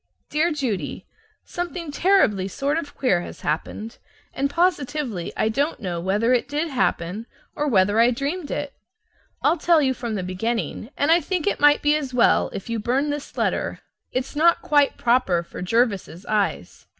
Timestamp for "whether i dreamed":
7.67-8.49